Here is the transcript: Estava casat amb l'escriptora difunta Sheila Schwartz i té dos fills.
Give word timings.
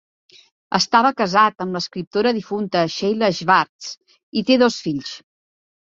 Estava 0.77 1.11
casat 1.19 1.61
amb 1.67 1.77
l'escriptora 1.79 2.33
difunta 2.39 2.83
Sheila 2.97 3.33
Schwartz 3.43 3.95
i 4.43 4.49
té 4.51 4.63
dos 4.67 4.85
fills. 4.89 5.19